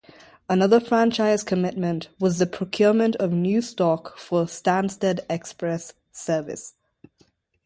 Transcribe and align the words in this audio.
Another 0.49 0.79
franchise 0.79 1.43
commitment 1.43 2.09
was 2.19 2.39
the 2.39 2.47
procurement 2.47 3.15
of 3.17 3.31
new 3.31 3.61
stock 3.61 4.17
for 4.17 4.45
the 4.45 4.51
Stansted 4.51 5.19
Express 5.29 5.93
service. 6.11 6.73